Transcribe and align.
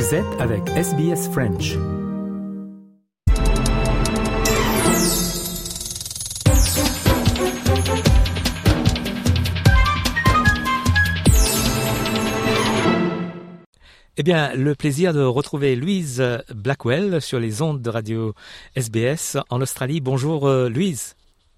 Vous 0.00 0.14
êtes 0.14 0.40
avec 0.40 0.66
SBS 0.70 1.28
French. 1.30 1.76
Eh 14.16 14.22
bien, 14.22 14.54
le 14.54 14.74
plaisir 14.74 15.12
de 15.12 15.20
retrouver 15.20 15.76
Louise 15.76 16.24
Blackwell 16.54 17.20
sur 17.20 17.38
les 17.38 17.60
ondes 17.60 17.82
de 17.82 17.90
radio 17.90 18.32
SBS 18.76 19.36
en 19.50 19.60
Australie. 19.60 20.00
Bonjour 20.00 20.48
euh, 20.48 20.70
Louise. 20.70 21.14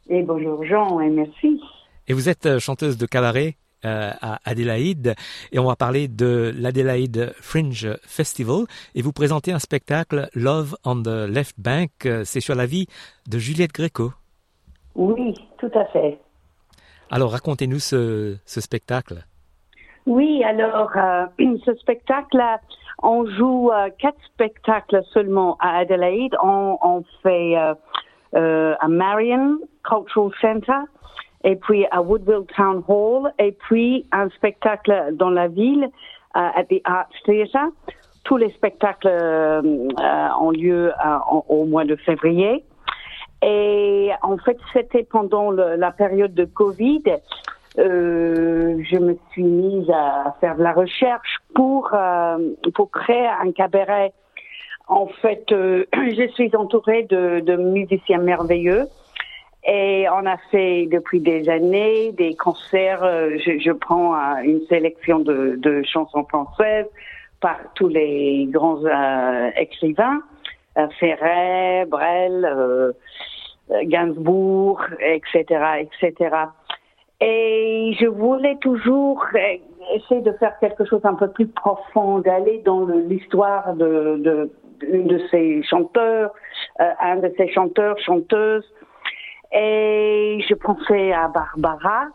Et 0.09 0.25
bonjour 0.25 0.65
Jean, 0.65 0.99
et 0.99 1.11
merci. 1.11 1.61
Et 2.09 2.13
vous 2.13 2.29
êtes 2.29 2.47
euh, 2.47 2.59
chanteuse 2.59 2.99
de 2.99 3.07
cabaret 3.07 3.55
euh, 3.85 4.11
à 4.21 4.39
Adélaïde 4.45 5.15
et 5.51 5.59
on 5.59 5.65
va 5.65 5.77
parler 5.77 6.07
de 6.07 6.53
l'Adélaïde 6.57 7.33
Fringe 7.41 7.89
Festival 8.03 8.65
et 8.95 9.03
vous 9.03 9.13
présenter 9.13 9.53
un 9.53 9.59
spectacle 9.59 10.29
Love 10.35 10.77
on 10.85 11.03
the 11.03 11.29
Left 11.29 11.57
Bank. 11.59 11.91
C'est 12.25 12.41
sur 12.41 12.55
la 12.55 12.67
vie 12.67 12.87
de 13.29 13.39
Juliette 13.39 13.73
Gréco. 13.73 14.13
Oui, 14.95 15.35
tout 15.59 15.71
à 15.75 15.85
fait. 15.87 16.19
Alors 17.11 17.33
racontez-nous 17.33 17.81
ce, 17.81 18.37
ce 18.45 18.61
spectacle. 18.61 19.25
Oui, 20.07 20.45
alors 20.45 20.93
euh, 20.97 21.27
ce 21.65 21.75
spectacle, 21.75 22.41
on 23.03 23.27
joue 23.27 23.71
euh, 23.73 23.89
quatre 23.99 24.23
spectacles 24.33 25.03
seulement 25.13 25.57
à 25.61 25.79
Adelaide. 25.79 26.37
On, 26.43 26.79
on 26.83 27.05
fait 27.23 27.57
à 28.35 28.89
Marion 28.89 29.59
Cultural 29.83 30.31
Center, 30.41 30.83
et 31.45 31.57
puis 31.57 31.87
à 31.91 32.03
Woodville 32.03 32.47
Town 32.57 32.83
Hall, 32.89 33.33
et 33.39 33.53
puis 33.53 34.07
un 34.13 34.29
spectacle 34.31 35.11
dans 35.13 35.31
la 35.31 35.49
ville, 35.49 35.91
à 36.35 36.65
the 36.65 36.81
Arts 36.85 37.09
Theatre. 37.25 37.73
Tous 38.25 38.37
les 38.37 38.51
spectacles 38.51 39.09
ont 40.41 40.51
lieu 40.51 40.93
au 41.49 41.67
mois 41.67 41.85
de 41.85 41.97
février. 41.97 42.65
Et 43.43 44.11
en 44.23 44.39
fait, 44.39 44.57
c'était 44.73 45.03
pendant 45.03 45.51
le, 45.51 45.75
la 45.75 45.91
période 45.91 46.33
de 46.33 46.45
Covid. 46.45 47.03
Euh, 47.79 48.79
je 48.85 48.97
me 48.99 49.17
suis 49.33 49.43
mise 49.43 49.91
à 49.91 50.37
faire 50.41 50.57
de 50.57 50.63
la 50.63 50.73
recherche 50.73 51.39
pour 51.55 51.91
euh, 51.93 52.39
pour 52.75 52.91
créer 52.91 53.27
un 53.27 53.51
cabaret. 53.51 54.13
En 54.87 55.07
fait, 55.07 55.51
euh, 55.53 55.85
je 55.95 56.29
suis 56.35 56.55
entourée 56.55 57.05
de, 57.05 57.41
de 57.41 57.57
musiciens 57.57 58.19
merveilleux 58.19 58.87
et 59.65 60.07
on 60.11 60.27
a 60.27 60.37
fait 60.51 60.87
depuis 60.87 61.21
des 61.21 61.49
années 61.49 62.13
des 62.13 62.35
concerts. 62.35 63.05
euh, 63.05 63.37
je, 63.39 63.59
je 63.59 63.71
prends 63.73 64.15
euh, 64.15 64.43
une 64.43 64.67
sélection 64.67 65.21
de, 65.21 65.57
de 65.57 65.83
chansons 65.85 66.25
françaises 66.25 66.89
par 67.41 67.59
tous 67.75 67.89
les 67.89 68.47
grands 68.51 68.85
euh, 68.85 69.51
écrivains, 69.57 70.21
euh, 70.79 70.89
Ferret, 70.99 71.87
Brel, 71.87 72.45
euh, 72.45 72.93
Gainsbourg, 73.85 74.81
etc., 75.01 75.45
etc. 75.81 76.37
Et 77.21 77.95
je 78.01 78.07
voulais 78.07 78.57
toujours 78.57 79.25
essayer 79.95 80.21
de 80.23 80.33
faire 80.33 80.59
quelque 80.59 80.85
chose 80.85 81.01
un 81.05 81.15
peu 81.15 81.31
plus 81.31 81.47
profond, 81.47 82.19
d'aller 82.19 82.63
dans 82.65 82.87
l'histoire 82.87 83.75
de, 83.75 84.17
de, 84.19 84.51
de 84.83 85.21
ces 85.31 85.63
chanteurs, 85.63 86.33
euh, 86.81 86.91
un 87.01 87.17
de 87.17 87.33
ces 87.37 87.49
chanteurs, 87.53 87.99
chanteuses. 87.99 88.69
Et 89.53 90.45
je 90.49 90.55
pensais 90.55 91.13
à 91.13 91.29
Barbara, 91.29 92.07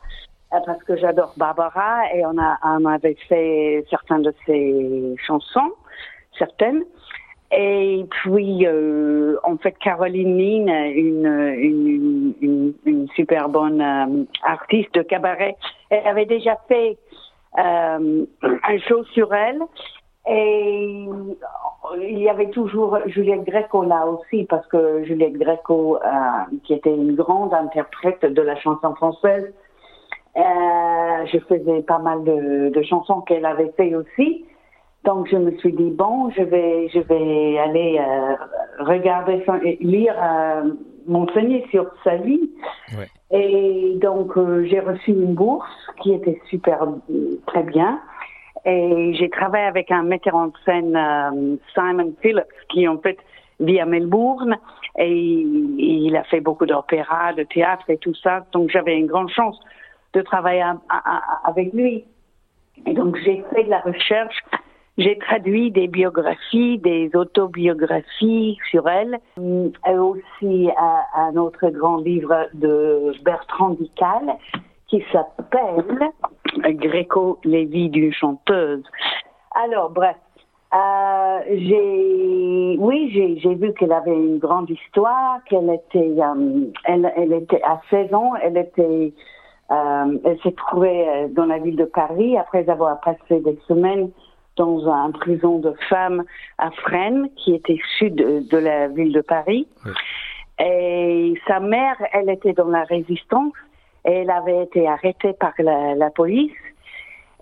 euh, 0.54 0.58
parce 0.66 0.84
que 0.84 0.98
j'adore 0.98 1.34
Barbara, 1.38 2.14
et 2.14 2.26
on, 2.26 2.38
a, 2.38 2.58
on 2.64 2.86
avait 2.86 3.18
fait 3.28 3.86
certaines 3.90 4.24
de 4.24 4.34
ses 4.46 5.16
chansons, 5.26 5.72
certaines. 6.38 6.84
Et 7.52 8.06
puis, 8.10 8.66
euh, 8.66 9.38
en 9.44 9.58
fait, 9.58 9.78
Caroline 9.80 10.36
Mine, 10.36 10.70
une, 10.70 11.26
une, 11.58 12.34
une, 12.42 12.74
une 12.86 13.08
super 13.16 13.48
bonne 13.48 13.82
euh, 13.82 14.26
artiste 14.44 14.94
de 14.96 15.02
cabaret, 15.02 15.56
elle 15.90 16.08
avait 16.08 16.26
déjà 16.26 16.58
fait 16.68 16.98
euh, 17.58 18.26
un 18.42 18.78
show 18.88 19.04
sur 19.14 19.34
elle. 19.34 19.62
Et 20.30 21.08
il 22.02 22.20
y 22.20 22.30
avait 22.30 22.50
toujours 22.50 23.00
Juliette 23.06 23.46
Gréco 23.46 23.84
là 23.84 24.06
aussi, 24.06 24.44
parce 24.44 24.68
que 24.68 25.04
Juliette 25.04 25.38
Gréco, 25.38 25.98
euh, 25.98 26.58
qui 26.64 26.74
était 26.74 26.94
une 26.94 27.16
grande 27.16 27.54
interprète 27.54 28.26
de 28.26 28.42
la 28.42 28.56
chanson 28.58 28.94
française, 28.96 29.54
euh, 30.36 31.26
je 31.32 31.40
faisais 31.48 31.82
pas 31.82 32.00
mal 32.00 32.24
de, 32.24 32.70
de 32.70 32.82
chansons 32.84 33.22
qu'elle 33.22 33.46
avait 33.46 33.72
fait 33.78 33.96
aussi. 33.96 34.46
Donc 35.08 35.28
je 35.30 35.38
me 35.38 35.52
suis 35.58 35.72
dit 35.72 35.92
bon, 35.92 36.30
je 36.32 36.44
vais 36.44 36.90
je 36.90 37.00
vais 37.00 37.58
aller 37.60 37.98
euh, 37.98 38.36
regarder 38.84 39.42
lire 39.80 40.16
euh, 40.22 40.72
m'enseigner 41.08 41.66
sur 41.72 41.86
sa 42.04 42.18
vie. 42.18 42.52
Ouais. 42.98 43.08
Et 43.32 43.98
donc 44.02 44.38
euh, 44.38 44.66
j'ai 44.66 44.82
reçu 44.82 45.12
une 45.12 45.34
bourse 45.34 45.70
qui 46.02 46.14
était 46.14 46.42
super 46.50 46.86
très 47.46 47.64
bien. 47.64 48.02
Et 48.68 49.14
j'ai 49.14 49.30
travaillé 49.30 49.66
avec 49.66 49.92
un 49.92 50.04
metteur 50.04 50.36
en 50.36 50.52
scène 50.66 50.94
euh, 50.94 51.56
Simon 51.74 52.14
Phillips 52.22 52.44
qui 52.68 52.86
en 52.86 52.98
fait 52.98 53.18
vit 53.62 53.80
à 53.80 53.86
Melbourne 53.86 54.58
et 54.98 55.10
il 55.10 56.16
a 56.18 56.24
fait 56.26 56.42
beaucoup 56.42 56.66
d'opéra, 56.66 57.32
de 57.32 57.44
théâtre 57.44 57.90
et 57.90 57.98
tout 57.98 58.14
ça. 58.16 58.46
Donc 58.52 58.70
j'avais 58.70 58.98
une 58.98 59.08
grande 59.08 59.30
chance 59.30 59.58
de 60.14 60.22
travailler 60.22 60.66
avec 61.46 61.72
lui. 61.72 62.04
Et 62.86 62.94
donc 62.94 63.16
j'ai 63.24 63.42
fait 63.54 63.64
de 63.64 63.70
la 63.70 63.80
recherche, 63.80 64.36
j'ai 64.98 65.18
traduit 65.18 65.72
des 65.72 65.88
biographies, 65.88 66.78
des 66.80 67.10
autobiographies 67.16 68.58
sur 68.70 68.90
elle, 68.90 69.18
et 69.38 69.98
aussi 69.98 70.68
euh, 70.68 70.72
un 71.16 71.38
autre 71.38 71.70
grand 71.70 71.98
livre 71.98 72.48
de 72.54 73.14
Bertrand 73.24 73.70
Dical 73.70 74.36
qui 74.88 75.04
s'appelle 75.12 76.12
Gréco, 76.62 77.40
les 77.44 77.66
vies 77.66 77.90
d'une 77.90 78.14
chanteuse. 78.14 78.84
Alors 79.56 79.90
bref, 79.90 80.16
euh, 80.74 81.40
j'ai, 81.50 82.76
oui, 82.78 83.40
j'ai, 83.42 83.56
vu 83.56 83.74
qu'elle 83.74 83.94
avait 83.94 84.16
une 84.16 84.38
grande 84.38 84.70
histoire, 84.70 85.40
qu'elle 85.46 85.70
était, 85.70 86.22
euh, 86.22 86.66
elle, 86.84 87.12
elle 87.16 87.34
était 87.34 87.62
à 87.64 87.80
16 87.90 88.14
ans, 88.14 88.34
elle 88.42 88.58
était, 88.58 89.14
euh, 89.72 90.18
elle 90.26 90.40
s'est 90.44 90.52
trouvée 90.52 91.28
dans 91.32 91.46
la 91.46 91.60
ville 91.60 91.78
de 91.78 91.86
Paris 91.86 92.38
après 92.38 92.70
avoir 92.70 93.00
passé 93.00 93.40
des 93.40 93.58
semaines 93.68 94.12
dans 94.58 94.90
un 94.90 95.12
prison 95.12 95.60
de 95.60 95.74
femmes 95.88 96.24
à 96.58 96.72
Fresnes, 96.72 97.30
qui 97.38 97.54
était 97.54 97.80
sud 97.98 98.16
de, 98.16 98.58
la 98.58 98.90
ville 98.90 99.14
de 99.14 99.22
Paris. 99.22 99.68
Oui. 99.86 99.92
Et 100.60 101.34
sa 101.48 101.60
mère, 101.60 101.96
elle 102.14 102.30
était 102.30 102.54
dans 102.54 102.68
la 102.68 102.84
résistance 102.84 103.54
elle 104.08 104.30
avait 104.30 104.64
été 104.64 104.88
arrêtée 104.88 105.34
par 105.34 105.54
la, 105.60 106.10
police. 106.10 106.56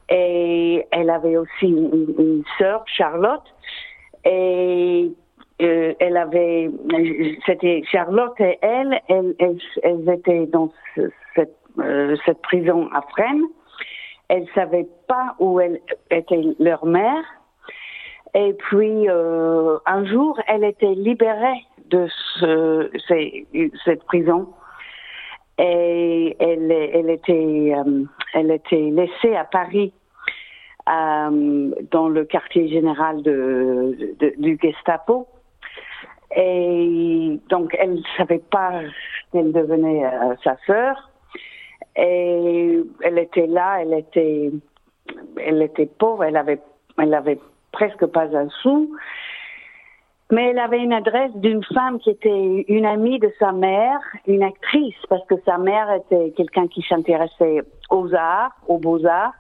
Et 0.10 0.86
elle 0.92 1.10
avait 1.12 1.38
aussi 1.38 1.68
une, 1.68 2.44
sœur, 2.58 2.84
Charlotte. 2.88 3.44
Et 4.26 5.12
euh, 5.62 5.94
elle 6.00 6.18
avait, 6.18 6.70
c'était 7.46 7.84
Charlotte 7.90 8.34
et 8.40 8.58
elle, 8.62 9.00
elles, 9.08 10.10
étaient 10.10 10.48
dans 10.48 10.72
euh, 10.98 12.16
cette 12.26 12.42
prison 12.42 12.90
à 12.94 13.02
Fresnes. 13.12 13.46
Elles 14.28 14.48
savaient 14.56 14.88
pas 15.08 15.36
où 15.40 15.60
était 16.10 16.42
leur 16.60 16.86
mère. 16.86 17.24
Et 18.34 18.54
puis 18.54 19.08
euh, 19.08 19.78
un 19.86 20.04
jour, 20.06 20.40
elle 20.48 20.64
était 20.64 20.96
libérée 20.96 21.64
de 21.90 22.08
cette 23.86 24.04
prison 24.06 24.50
et 25.58 26.36
elle, 26.40 26.72
elle 26.72 27.10
était, 27.10 27.74
euh, 27.76 28.04
elle 28.34 28.52
était 28.52 28.90
laissée 28.92 29.36
à 29.36 29.46
Paris 29.46 29.94
euh, 30.90 31.72
dans 31.92 32.10
le 32.10 32.26
quartier 32.26 32.68
général 32.68 33.22
de, 33.22 33.98
de- 34.20 34.34
du 34.38 34.60
Gestapo. 34.62 35.28
Et 36.36 37.40
donc, 37.50 37.76
elle 37.80 37.94
ne 37.96 38.02
savait 38.18 38.44
pas 38.52 38.82
qu'elle 39.32 39.54
devenait 39.54 40.06
euh, 40.06 40.36
sa 40.44 40.58
sœur. 40.68 41.10
Et 41.96 42.82
elle 43.02 43.18
était 43.18 43.48
là, 43.48 43.78
elle 43.82 43.94
était, 43.94 44.52
elle 45.42 45.62
était 45.62 45.86
pauvre, 45.86 46.26
elle 46.26 46.36
avait, 46.36 46.60
elle 46.98 47.14
avait 47.14 47.40
presque 47.72 48.06
pas 48.08 48.36
un 48.36 48.50
sou. 48.50 48.94
Mais 50.32 50.50
elle 50.50 50.60
avait 50.60 50.80
une 50.80 50.94
adresse 50.94 51.32
d'une 51.36 51.64
femme 51.64 52.00
qui 52.00 52.10
était 52.10 52.66
une 52.68 52.86
amie 52.86 53.20
de 53.20 53.32
sa 53.38 53.52
mère, 53.52 54.00
une 54.26 54.42
actrice, 54.42 54.96
parce 55.08 55.26
que 55.28 55.36
sa 55.46 55.58
mère 55.58 55.92
était 55.92 56.34
quelqu'un 56.36 56.68
qui 56.68 56.82
s'intéressait 56.82 57.62
aux 57.92 58.14
arts, 58.16 58.56
aux 58.68 58.80
beaux-arts. 58.80 59.34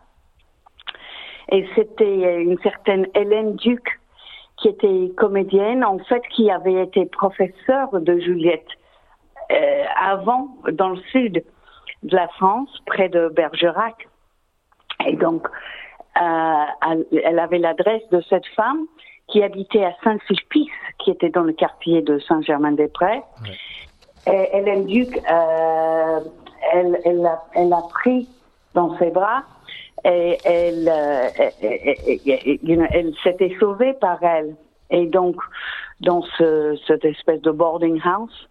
Et 1.51 1.67
c'était 1.75 2.41
une 2.41 2.59
certaine 2.59 3.07
Hélène 3.15 3.55
Duc, 3.55 3.99
qui 4.57 4.69
était 4.69 5.11
comédienne, 5.17 5.83
en 5.83 5.97
fait, 5.99 6.21
qui 6.29 6.49
avait 6.49 6.83
été 6.83 7.05
professeure 7.05 7.99
de 7.99 8.19
Juliette 8.19 8.67
euh, 9.51 9.83
avant, 9.99 10.49
dans 10.71 10.89
le 10.89 11.01
sud 11.11 11.43
de 12.03 12.15
la 12.15 12.27
France, 12.29 12.69
près 12.85 13.09
de 13.09 13.29
Bergerac. 13.29 14.07
Et 15.05 15.15
donc, 15.15 15.47
euh, 16.21 16.97
elle 17.23 17.39
avait 17.39 17.57
l'adresse 17.57 18.07
de 18.11 18.21
cette 18.21 18.45
femme 18.55 18.85
qui 19.27 19.43
habitait 19.43 19.83
à 19.83 19.93
Saint-Sulpice, 20.03 20.69
qui 20.99 21.11
était 21.11 21.29
dans 21.29 21.43
le 21.43 21.53
quartier 21.53 22.01
de 22.01 22.19
Saint-Germain-des-Prés. 22.19 23.21
Et 24.27 24.49
Hélène 24.53 24.85
Duc, 24.85 25.15
euh, 25.15 26.19
elle, 26.73 26.99
elle 27.05 27.21
l'a 27.21 27.43
elle 27.53 27.73
a 27.73 27.81
pris 27.89 28.27
dans 28.73 28.97
ses 28.97 29.11
bras 29.11 29.43
et 30.03 30.37
elle, 30.45 30.87
euh, 30.87 31.29
elle, 31.61 33.13
s'était 33.23 33.55
sauvée 33.59 33.93
par 33.93 34.21
elle. 34.23 34.55
Et 34.91 35.07
donc, 35.07 35.35
dans 36.01 36.21
ce, 36.37 36.77
cette 36.87 37.05
espèce 37.05 37.41
de 37.41 37.51
boarding 37.51 37.99
house, 38.03 38.47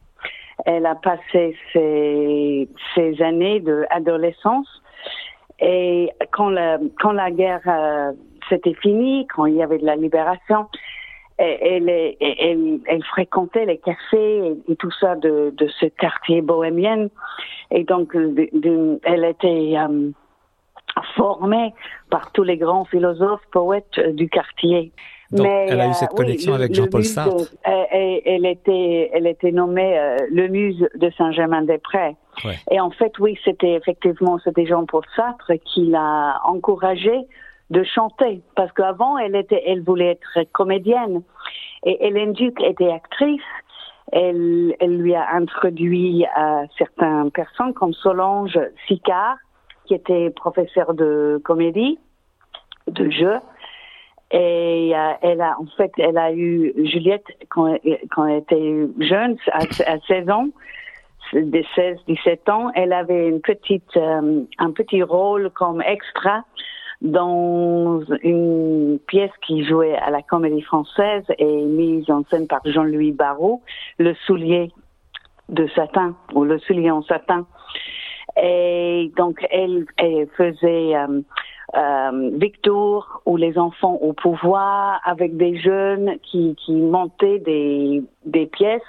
elle 0.67 0.87
a 0.87 0.95
passé 0.97 1.57
ses, 1.73 2.69
ses 2.95 3.23
années 3.23 3.61
d'adolescence. 3.61 4.69
Et 5.61 6.11
quand 6.33 6.51
la, 6.51 6.79
quand 7.01 7.13
la 7.13 7.31
guerre 7.31 7.61
euh, 7.67 8.13
s'était 8.49 8.75
finie, 8.75 9.27
quand 9.35 9.47
il 9.47 9.55
y 9.55 9.63
avait 9.63 9.79
de 9.79 9.87
la 9.87 9.97
libération, 9.97 10.67
elle, 11.37 11.89
elle, 11.89 12.81
elle, 12.87 13.05
fréquentait 13.05 13.67
les 13.67 13.79
cafés 13.79 14.55
et, 14.69 14.77
tout 14.77 14.93
ça 14.93 15.17
de, 15.17 15.53
de, 15.57 15.69
ce 15.81 15.87
quartier 15.87 16.43
bohémien. 16.43 17.09
Et 17.71 17.85
donc, 17.85 18.15
elle 18.15 19.25
était 19.25 19.75
euh, 19.77 20.11
formée 21.17 21.75
par 22.11 22.31
tous 22.33 22.45
les 22.45 22.57
grands 22.57 22.85
philosophes, 22.85 23.43
poètes 23.51 23.99
du 24.15 24.29
quartier. 24.29 24.93
Donc, 25.33 25.47
elle 25.47 25.81
a 25.81 25.89
eu 25.89 25.95
cette 25.95 26.13
euh, 26.13 26.17
connexion 26.17 26.55
avec 26.55 26.73
Jean-Paul 26.75 27.05
Sartre. 27.05 27.51
Elle, 27.65 28.21
elle, 28.25 28.47
était, 28.47 29.11
elle 29.13 29.27
était 29.27 29.51
nommée 29.51 29.99
euh, 29.99 30.19
le 30.31 30.47
muse 30.47 30.87
de 30.95 31.11
Saint-Germain-des-Prés. 31.19 32.17
Et 32.71 32.79
en 32.79 32.91
fait, 32.91 33.19
oui, 33.19 33.39
c'était 33.45 33.73
effectivement 33.73 34.39
c'était 34.45 34.67
Jean-Paul 34.67 35.03
Sartre 35.17 35.53
qui 35.65 35.87
l'a 35.87 36.41
encouragée 36.45 37.27
de 37.71 37.83
chanter 37.83 38.43
parce 38.57 38.73
qu'avant 38.73 39.19
elle 39.19 39.37
était, 39.37 39.63
elle 39.67 39.83
voulait 39.83 40.13
être 40.13 40.51
comédienne 40.53 41.23
et 41.85 42.07
Hélène 42.07 42.33
Duc 42.33 42.61
était 42.63 42.91
actrice. 42.91 43.41
Elle, 44.13 44.77
elle 44.81 44.99
lui 44.99 45.15
a 45.15 45.35
introduit 45.35 46.25
à 46.37 46.65
certaines 46.79 47.31
personnes 47.31 47.73
comme 47.73 47.95
Solange 47.95 48.59
Sicard 48.87 49.37
qui 49.87 49.95
était 49.95 50.31
professeure 50.31 50.95
de 50.95 51.41
comédie, 51.45 51.99
de 52.87 53.11
jeu. 53.11 53.37
Et 54.31 54.93
euh, 54.95 55.13
elle 55.23 55.41
a, 55.41 55.57
en 55.59 55.67
fait, 55.77 55.93
elle 55.99 56.19
a 56.19 56.33
eu 56.33 56.73
Juliette 56.85 57.27
quand, 57.51 57.77
quand 58.11 58.27
elle 58.27 58.39
était 58.39 58.89
jeune, 59.01 59.37
à, 59.53 59.59
à 59.87 59.99
16 60.07 60.31
ans, 60.31 60.49
des 61.33 61.67
16, 61.75 61.99
17 62.07 62.49
ans, 62.49 62.71
elle 62.75 62.93
avait 62.93 63.29
une 63.29 63.41
petite, 63.41 63.97
euh, 63.97 64.43
un 64.59 64.71
petit 64.73 65.03
rôle 65.03 65.51
comme 65.51 65.83
extra 65.83 66.45
dans 67.03 68.03
une 68.23 68.99
pièce 69.07 69.31
qui 69.47 69.65
jouait 69.65 69.97
à 69.97 70.11
la 70.11 70.23
Comédie 70.23 70.63
Française 70.63 71.25
et 71.39 71.65
mise 71.65 72.11
en 72.11 72.25
scène 72.31 72.47
par 72.47 72.61
Jean-Louis 72.65 73.13
Barrault, 73.13 73.63
Le 73.99 74.15
soulier 74.27 74.71
de 75.49 75.67
satin 75.69 76.17
ou 76.35 76.45
Le 76.45 76.59
soulier 76.59 76.91
en 76.91 77.03
satin. 77.03 77.47
Et 78.43 79.13
donc 79.17 79.47
elle, 79.51 79.87
faisait 80.37 80.97
euh, 80.97 81.21
euh, 81.77 82.31
Victor 82.35 83.23
ou 83.27 83.37
les 83.37 83.59
enfants 83.59 83.95
au 84.01 84.13
pouvoir 84.13 85.01
avec 85.05 85.37
des 85.37 85.57
jeunes 85.57 86.17
qui, 86.23 86.57
qui 86.65 86.73
montaient 86.73 87.39
des, 87.39 88.03
des 88.25 88.47
pièces. 88.47 88.83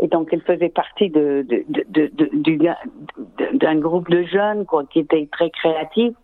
Et 0.00 0.08
donc 0.08 0.28
elle 0.32 0.42
faisait 0.42 0.68
partie 0.68 1.08
de, 1.08 1.46
de, 1.48 1.64
de, 1.68 2.10
de 2.12 3.56
d'un 3.56 3.76
groupe 3.76 4.10
de 4.10 4.24
jeunes 4.24 4.66
quoi, 4.66 4.84
qui 4.84 5.00
étaient 5.00 5.28
très 5.30 5.50
créatifs. 5.50 6.14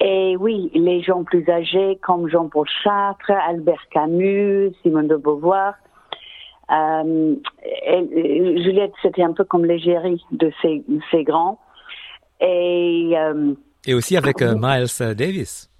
Et 0.00 0.36
oui, 0.36 0.70
les 0.74 1.02
gens 1.02 1.24
plus 1.24 1.48
âgés 1.48 1.98
comme 2.02 2.28
Jean-Paul 2.28 2.66
Sartre, 2.84 3.30
Albert 3.30 3.82
Camus, 3.90 4.72
Simone 4.82 5.08
de 5.08 5.16
Beauvoir. 5.16 5.74
Euh, 6.70 7.34
et, 7.64 8.62
Juliette, 8.62 8.92
c'était 9.02 9.22
un 9.22 9.32
peu 9.32 9.44
comme 9.44 9.64
l'égérie 9.64 10.24
de 10.30 10.52
ces, 10.62 10.84
ces 11.10 11.24
grands. 11.24 11.58
Et, 12.40 13.12
euh, 13.16 13.54
et 13.86 13.94
aussi 13.94 14.16
avec 14.16 14.42
euh, 14.42 14.54
Miles 14.54 15.16
Davis. 15.16 15.70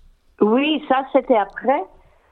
Oui, 0.40 0.82
ça 0.88 1.04
c'était 1.12 1.36
après. 1.36 1.82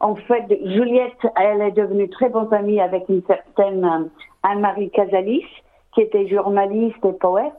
En 0.00 0.16
fait, 0.16 0.44
Juliette, 0.64 1.26
elle 1.36 1.62
est 1.62 1.72
devenue 1.72 2.08
très 2.10 2.28
bonne 2.28 2.52
amie 2.52 2.80
avec 2.80 3.04
une 3.08 3.22
certaine 3.26 3.84
euh, 3.84 4.08
Anne-Marie 4.42 4.90
Casalis, 4.90 5.46
qui 5.94 6.02
était 6.02 6.28
journaliste 6.28 7.04
et 7.04 7.12
poète, 7.12 7.52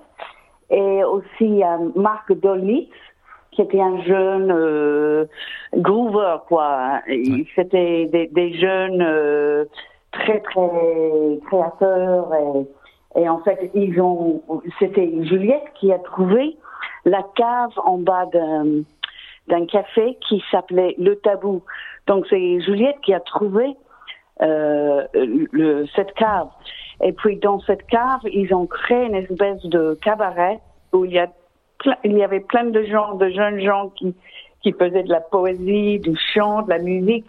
et 0.70 1.04
aussi 1.06 1.62
Marc 1.96 2.32
Dolnitz, 2.34 2.92
qui 3.58 3.64
était 3.64 3.82
un 3.82 4.00
jeune 4.04 4.52
euh, 4.52 5.26
groover, 5.74 6.38
quoi. 6.48 7.02
C'était 7.56 8.06
des, 8.06 8.28
des, 8.28 8.54
jeunes 8.54 9.02
euh, 9.02 9.66
très, 10.12 10.42
très 10.42 11.40
créateurs. 11.48 12.30
Et, 12.36 13.22
et, 13.22 13.28
en 13.28 13.40
fait, 13.40 13.72
ils 13.74 14.00
ont. 14.00 14.44
C'était 14.78 15.12
Juliette 15.24 15.74
qui 15.74 15.92
a 15.92 15.98
trouvé 15.98 16.56
la 17.06 17.24
cave 17.36 17.72
en 17.84 17.98
bas 17.98 18.28
d'un 18.28 18.84
d'un 19.48 19.66
café 19.66 20.20
qui 20.28 20.44
s'appelait 20.52 20.94
Le 21.00 21.16
Tabou. 21.16 21.64
Donc 22.06 22.28
c'est 22.30 22.60
Juliette 22.62 23.00
qui 23.02 23.14
a 23.14 23.22
trouvé 23.22 23.76
euh, 24.42 25.04
le, 25.14 25.88
cette 25.96 26.14
cave. 26.14 26.50
Et 27.02 27.14
puis 27.14 27.38
dans 27.38 27.60
cette 27.62 27.88
cave, 27.88 28.20
ils 28.26 28.54
ont 28.54 28.68
créé 28.68 29.06
une 29.06 29.16
espèce 29.16 29.66
de 29.66 29.98
cabaret 30.04 30.60
où 30.92 31.06
il 31.06 31.14
y 31.14 31.20
a 31.20 31.28
il 32.04 32.18
y 32.18 32.24
avait 32.24 32.40
plein 32.40 32.66
de 32.66 32.84
gens, 32.84 33.16
de 33.16 33.30
jeunes 33.30 33.60
gens 33.60 33.90
qui, 33.90 34.16
qui 34.62 34.74
faisaient 34.74 35.04
de 35.04 35.10
la 35.10 35.22
poésie, 35.22 36.00
du 36.00 36.16
chant, 36.34 36.64
de 36.64 36.70
la 36.70 36.80
musique. 36.80 37.26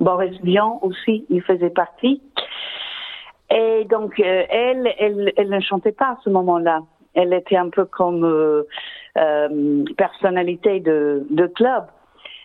Boris 0.00 0.38
Vian 0.42 0.78
aussi, 0.82 1.26
il 1.28 1.42
faisait 1.42 1.70
partie. 1.70 2.22
Et 3.50 3.84
donc, 3.84 4.18
euh, 4.20 4.44
elle, 4.48 4.94
elle, 4.98 5.32
elle 5.36 5.50
ne 5.50 5.60
chantait 5.60 5.92
pas 5.92 6.10
à 6.10 6.18
ce 6.24 6.30
moment-là. 6.30 6.80
Elle 7.14 7.32
était 7.32 7.56
un 7.56 7.68
peu 7.68 7.84
comme 7.84 8.24
euh, 8.24 8.62
euh, 9.18 9.84
personnalité 9.96 10.80
de, 10.80 11.26
de 11.30 11.46
club. 11.46 11.84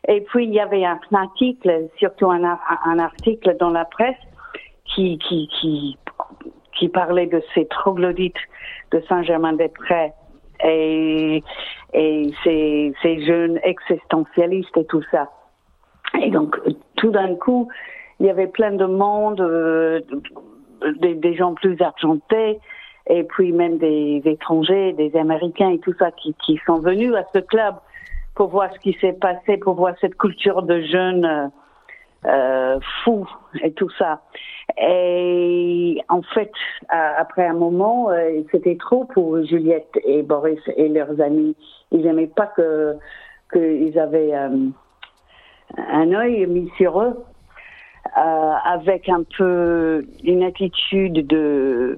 Et 0.07 0.21
puis, 0.21 0.45
il 0.45 0.53
y 0.53 0.59
avait 0.59 0.83
un 0.83 0.99
article, 1.13 1.87
surtout 1.97 2.29
un, 2.29 2.59
un 2.85 2.99
article 2.99 3.55
dans 3.57 3.69
la 3.69 3.85
presse, 3.85 4.17
qui, 4.85 5.17
qui, 5.19 5.47
qui, 5.47 5.97
qui 6.77 6.89
parlait 6.89 7.27
de 7.27 7.41
ces 7.53 7.65
troglodytes 7.67 8.35
de 8.91 9.01
Saint-Germain-des-Prés 9.07 10.11
et, 10.65 11.43
ces, 12.43 13.25
jeunes 13.25 13.59
existentialistes 13.63 14.75
et 14.77 14.85
tout 14.85 15.03
ça. 15.11 15.29
Et 16.21 16.29
donc, 16.29 16.59
tout 16.95 17.11
d'un 17.11 17.35
coup, 17.35 17.69
il 18.19 18.25
y 18.25 18.29
avait 18.29 18.47
plein 18.47 18.71
de 18.71 18.85
monde, 18.85 19.41
euh, 19.41 20.01
des, 20.99 21.35
gens 21.35 21.53
plus 21.53 21.79
argentés, 21.81 22.59
et 23.07 23.23
puis 23.23 23.51
même 23.51 23.77
des, 23.77 24.21
étrangers, 24.25 24.93
des 24.93 25.15
Américains 25.15 25.69
et 25.69 25.79
tout 25.79 25.93
ça 25.99 26.11
qui, 26.11 26.59
sont 26.65 26.79
venus 26.79 27.13
à 27.15 27.23
ce 27.33 27.39
club 27.39 27.75
pour 28.33 28.49
voir 28.49 28.73
ce 28.73 28.79
qui 28.79 28.97
s'est 28.99 29.13
passé, 29.13 29.57
pour 29.57 29.75
voir 29.75 29.95
cette 30.01 30.17
culture 30.17 30.61
de 30.63 30.81
jeunes 30.81 31.25
euh, 31.25 31.47
euh, 32.25 32.79
fou 33.03 33.27
et 33.61 33.71
tout 33.71 33.89
ça. 33.97 34.21
Et 34.77 36.01
en 36.09 36.21
fait, 36.21 36.51
après 36.89 37.45
un 37.45 37.53
moment, 37.53 38.09
euh, 38.09 38.41
c'était 38.51 38.75
trop 38.75 39.05
pour 39.05 39.41
Juliette 39.43 39.97
et 40.03 40.21
Boris 40.21 40.59
et 40.75 40.89
leurs 40.89 41.21
amis. 41.21 41.55
Ils 41.91 42.01
n'aimaient 42.01 42.27
pas 42.27 42.47
que 42.47 42.97
qu'ils 43.53 43.97
avaient 43.97 44.35
euh, 44.35 44.67
un 45.77 46.13
œil 46.13 46.45
mis 46.47 46.69
sur 46.77 47.01
eux, 47.01 47.23
euh, 48.17 48.53
avec 48.65 49.07
un 49.09 49.23
peu 49.37 50.05
une 50.23 50.43
attitude 50.43 51.25
de 51.25 51.97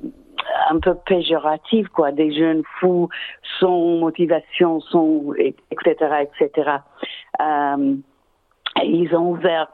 un 0.69 0.79
peu 0.79 0.95
péjorative, 1.05 1.89
quoi, 1.89 2.11
des 2.11 2.33
jeunes 2.33 2.63
fous 2.79 3.09
sans 3.59 3.97
motivation, 3.97 4.79
sans 4.81 5.33
etc. 5.35 6.27
etc. 6.39 6.71
Euh, 7.41 7.95
ils 8.83 9.15
ont 9.15 9.31
ouvert 9.31 9.67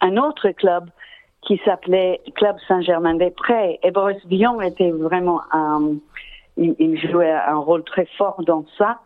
un 0.00 0.16
autre 0.16 0.50
club 0.50 0.88
qui 1.46 1.60
s'appelait 1.64 2.20
Club 2.34 2.56
Saint-Germain-des-Prés. 2.66 3.78
Et 3.82 3.90
Boris 3.92 4.18
Vian 4.26 4.60
était 4.60 4.90
vraiment 4.90 5.40
un, 5.52 5.94
il, 6.56 6.98
jouait 6.98 7.32
un 7.32 7.56
rôle 7.56 7.84
très 7.84 8.06
fort 8.18 8.42
dans 8.44 8.64
ça. 8.76 8.98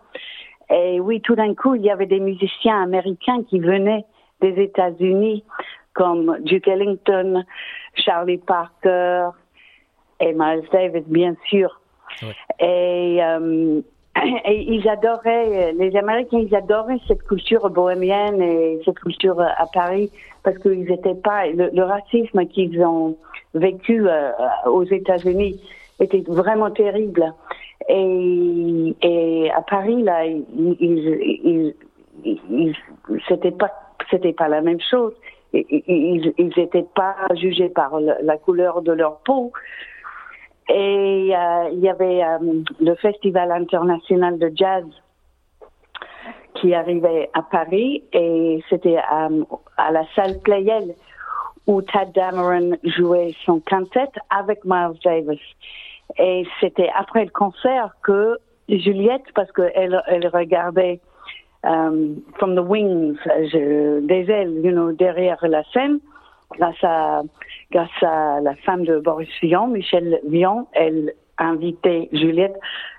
Et 0.70 1.00
oui, 1.00 1.20
tout 1.20 1.34
d'un 1.34 1.54
coup, 1.54 1.74
il 1.74 1.82
y 1.82 1.90
avait 1.90 2.06
des 2.06 2.20
musiciens 2.20 2.82
américains 2.82 3.42
qui 3.48 3.58
venaient 3.60 4.04
des 4.40 4.60
États-Unis, 4.62 5.44
comme 5.92 6.38
Duke 6.40 6.68
Ellington, 6.68 7.44
Charlie 7.94 8.38
Parker 8.38 9.28
et 10.20 10.32
Miles 10.32 10.66
Davis, 10.72 11.04
bien 11.06 11.34
sûr. 11.48 11.80
Et 12.58 13.18
euh, 13.22 13.80
et 14.44 14.72
ils 14.72 14.88
adoraient, 14.88 15.72
les 15.72 15.96
Américains, 15.96 16.38
ils 16.38 16.54
adoraient 16.54 17.00
cette 17.08 17.22
culture 17.24 17.68
bohémienne 17.70 18.40
et 18.42 18.80
cette 18.84 18.98
culture 18.98 19.40
à 19.40 19.66
Paris 19.72 20.10
parce 20.42 20.58
qu'ils 20.58 20.84
n'étaient 20.84 21.14
pas, 21.14 21.46
le, 21.48 21.82
racisme 21.82 22.46
qu'ils 22.46 22.82
ont 22.82 23.16
vécu 23.54 24.08
euh, 24.08 24.30
aux 24.66 24.84
États-Unis 24.84 25.60
était 26.00 26.22
vraiment 26.26 26.70
terrible. 26.70 27.32
Et, 27.88 28.94
et 29.02 29.50
à 29.50 29.62
Paris, 29.62 30.02
là, 30.02 30.24
ils, 30.26 30.44
ils, 30.80 31.74
ils, 32.24 32.74
c'était 33.28 33.50
pas 33.50 33.70
c'était 34.10 34.32
pas 34.32 34.48
la 34.48 34.60
même 34.60 34.80
chose. 34.80 35.12
Ils 35.52 36.52
n'étaient 36.56 36.86
pas 36.94 37.16
jugés 37.34 37.68
par 37.68 37.98
la 38.00 38.36
couleur 38.36 38.82
de 38.82 38.92
leur 38.92 39.18
peau. 39.20 39.52
Et 40.72 41.34
euh, 41.34 41.68
il 41.72 41.80
y 41.80 41.88
avait 41.88 42.22
euh, 42.22 42.62
le 42.80 42.94
Festival 42.94 43.50
international 43.50 44.38
de 44.38 44.52
jazz 44.54 44.84
qui 46.54 46.74
arrivait 46.74 47.28
à 47.34 47.42
Paris 47.42 48.04
et 48.12 48.62
c'était 48.68 48.98
à, 48.98 49.28
à 49.76 49.90
la 49.90 50.04
salle 50.14 50.38
Playel 50.44 50.94
où 51.66 51.82
Tad 51.82 52.12
Dameron 52.12 52.76
jouait 52.84 53.34
son 53.44 53.58
quintet 53.60 54.10
avec 54.30 54.64
Miles 54.64 54.98
Davis. 55.04 55.40
Et 56.18 56.46
c'était 56.60 56.90
après 56.96 57.24
le 57.24 57.30
concert 57.30 57.96
que 58.04 58.38
Juliette, 58.68 59.26
parce 59.34 59.50
qu'elle 59.50 60.00
elle 60.06 60.28
regardait 60.28 61.00
from 61.62 62.54
the 62.54 62.60
wings, 62.60 63.18
je, 63.26 64.00
des 64.06 64.30
ailes, 64.30 64.60
you 64.64 64.70
know, 64.70 64.92
derrière 64.92 65.38
la 65.42 65.62
scène, 65.72 65.98
grâce 66.56 66.82
à, 66.82 67.22
grâce 67.70 68.02
à 68.02 68.40
la 68.40 68.54
femme 68.56 68.84
de 68.84 68.98
Boris 68.98 69.28
Vian, 69.42 69.68
Michel 69.68 70.20
Vian, 70.28 70.68
elle 70.72 71.12
invitait 71.38 72.08
Juliette 72.12 72.58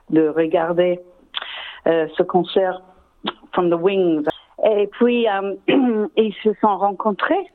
de 0.10 0.28
regarder 0.28 1.00
euh, 1.88 2.08
ce 2.18 2.24
concert 2.24 2.82
from 3.54 3.70
the 3.70 3.80
wings. 3.80 4.26
Et 4.64 4.88
puis, 4.88 5.28
um, 5.28 5.58
ils 6.18 6.34
se 6.44 6.54
sont 6.62 6.78
rencontrés 6.78 7.46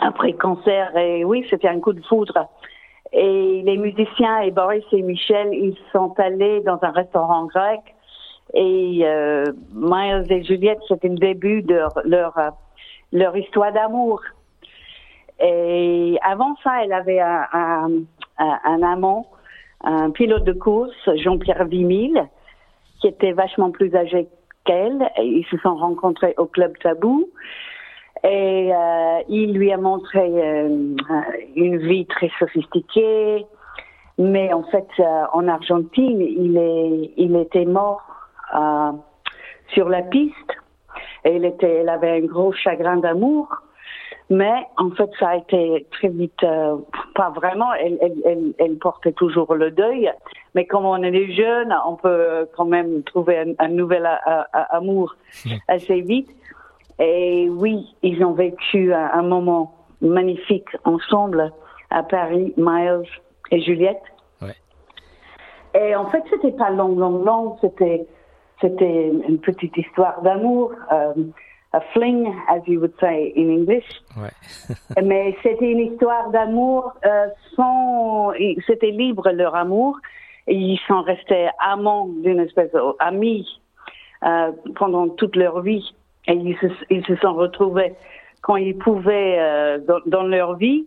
après 0.00 0.32
le 0.32 0.38
concert 0.38 0.96
et 0.96 1.24
oui, 1.24 1.46
c'était 1.48 1.68
un 1.68 1.80
coup 1.80 1.92
de 1.92 2.02
foudre. 2.02 2.48
Et 3.12 3.62
les 3.64 3.78
musiciens 3.78 4.40
et 4.40 4.50
Boris 4.50 4.84
et 4.92 5.02
Michel, 5.02 5.48
ils 5.52 5.76
sont 5.92 6.14
allés 6.18 6.60
dans 6.60 6.78
un 6.82 6.90
restaurant 6.90 7.46
grec 7.46 7.80
et 8.54 9.00
euh, 9.02 9.44
Miles 9.74 10.30
et 10.30 10.42
Juliette, 10.42 10.80
c'était 10.88 11.08
le 11.08 11.16
début 11.16 11.62
de 11.62 11.80
leur, 12.04 12.34
leur, 13.12 13.36
histoire 13.36 13.72
d'amour. 13.72 14.20
Et 15.40 16.18
avant 16.22 16.56
ça, 16.64 16.84
elle 16.84 16.92
avait 16.92 17.20
un, 17.20 17.46
un, 17.52 17.90
un, 18.38 18.82
amant, 18.82 19.26
un 19.84 20.10
pilote 20.10 20.44
de 20.44 20.52
course, 20.52 21.08
Jean-Pierre 21.16 21.64
Vimille, 21.64 22.22
qui 23.00 23.06
était 23.06 23.32
vachement 23.32 23.70
plus 23.70 23.94
âgé 23.94 24.28
qu'elle. 24.64 25.10
Ils 25.18 25.46
se 25.50 25.56
sont 25.58 25.76
rencontrés 25.76 26.34
au 26.38 26.46
club 26.46 26.76
Tabou. 26.78 27.28
Et 28.24 28.74
euh, 28.74 29.20
il 29.28 29.52
lui 29.52 29.72
a 29.72 29.76
montré 29.76 30.28
euh, 30.28 30.96
une 31.54 31.76
vie 31.76 32.04
très 32.06 32.30
sophistiquée, 32.40 33.46
mais 34.18 34.52
en 34.52 34.64
fait, 34.64 34.88
euh, 34.98 35.24
en 35.32 35.46
Argentine, 35.46 36.20
il, 36.20 36.56
est, 36.56 37.12
il 37.16 37.36
était 37.36 37.64
mort 37.64 38.02
euh, 38.54 38.90
sur 39.68 39.88
la 39.88 40.02
piste. 40.02 40.34
Et 41.24 41.36
il 41.36 41.44
était, 41.44 41.76
elle 41.76 41.88
avait 41.88 42.16
un 42.18 42.26
gros 42.26 42.52
chagrin 42.52 42.96
d'amour. 42.96 43.48
Mais 44.30 44.66
en 44.76 44.90
fait, 44.90 45.10
ça 45.18 45.30
a 45.30 45.36
été 45.36 45.86
très 45.90 46.08
vite, 46.08 46.42
euh, 46.42 46.76
pas 47.14 47.30
vraiment. 47.30 47.72
Elle, 47.74 47.98
elle, 48.24 48.52
elle, 48.58 48.76
portait 48.76 49.12
toujours 49.12 49.54
le 49.54 49.70
deuil. 49.70 50.12
Mais 50.54 50.66
comme 50.66 50.84
on 50.84 51.02
est 51.02 51.10
des 51.10 51.32
jeunes, 51.34 51.74
on 51.86 51.96
peut 51.96 52.46
quand 52.54 52.66
même 52.66 53.02
trouver 53.04 53.38
un, 53.38 53.52
un 53.58 53.68
nouvel 53.68 54.06
amour 54.52 55.16
assez 55.68 56.02
vite. 56.02 56.28
Et 56.98 57.48
oui, 57.48 57.96
ils 58.02 58.22
ont 58.24 58.32
vécu 58.32 58.92
un, 58.92 59.10
un 59.12 59.22
moment 59.22 59.74
magnifique 60.02 60.68
ensemble 60.84 61.52
à 61.90 62.02
Paris, 62.02 62.52
Miles 62.56 63.08
et 63.50 63.62
Juliette. 63.62 64.02
Ouais. 64.42 64.56
Et 65.74 65.96
en 65.96 66.06
fait, 66.10 66.22
c'était 66.28 66.52
pas 66.52 66.70
long, 66.70 66.96
long, 66.96 67.24
long. 67.24 67.56
C'était 67.62 68.06
c'était 68.60 69.08
une 69.28 69.38
petite 69.38 69.76
histoire 69.76 70.20
d'amour, 70.22 70.72
euh, 70.92 71.12
a 71.72 71.80
fling, 71.92 72.26
as 72.48 72.62
you 72.66 72.80
would 72.80 72.94
say 72.98 73.32
in 73.36 73.50
English. 73.50 73.84
Ouais. 74.16 74.32
Mais 75.02 75.36
c'était 75.42 75.70
une 75.70 75.92
histoire 75.92 76.30
d'amour 76.30 76.94
euh, 77.04 77.26
sans, 77.54 78.32
c'était 78.66 78.90
libre 78.90 79.30
leur 79.30 79.54
amour. 79.54 79.98
Et 80.46 80.54
ils 80.54 80.80
sont 80.88 81.02
restés 81.02 81.48
amants 81.58 82.08
d'une 82.22 82.40
espèce 82.40 82.70
d'amis 82.72 83.46
euh, 84.24 84.52
pendant 84.76 85.08
toute 85.08 85.36
leur 85.36 85.60
vie. 85.60 85.94
Et 86.26 86.32
ils 86.32 86.56
se, 86.56 86.66
ils 86.88 87.04
se 87.04 87.16
sont 87.16 87.34
retrouvés 87.34 87.94
quand 88.40 88.56
ils 88.56 88.76
pouvaient 88.76 89.36
euh, 89.38 89.78
dans, 89.78 90.00
dans, 90.06 90.22
leur 90.22 90.56
vie. 90.56 90.86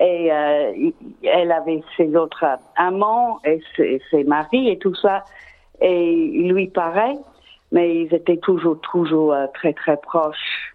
Et 0.00 0.32
euh, 0.32 0.90
elle 1.22 1.52
avait 1.52 1.82
ses 1.96 2.16
autres 2.16 2.44
amants 2.76 3.38
et 3.44 3.60
ses, 3.76 4.00
ses 4.10 4.24
maris 4.24 4.68
et 4.68 4.78
tout 4.78 4.94
ça 4.96 5.24
et 5.80 6.14
lui 6.14 6.68
pareil, 6.68 7.18
mais 7.72 8.02
ils 8.02 8.14
étaient 8.14 8.38
toujours, 8.38 8.80
toujours 8.80 9.32
euh, 9.32 9.46
très, 9.54 9.72
très 9.72 9.96
proches. 9.96 10.74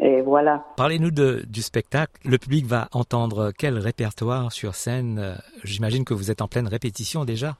Et 0.00 0.20
voilà. 0.20 0.64
Parlez-nous 0.76 1.10
du 1.10 1.62
spectacle. 1.62 2.12
Le 2.24 2.38
public 2.38 2.66
va 2.66 2.88
entendre 2.92 3.52
quel 3.56 3.78
répertoire 3.78 4.50
sur 4.52 4.74
scène? 4.74 5.18
Euh, 5.18 5.34
J'imagine 5.62 6.04
que 6.04 6.12
vous 6.12 6.30
êtes 6.30 6.42
en 6.42 6.48
pleine 6.48 6.66
répétition 6.66 7.24
déjà. 7.24 7.54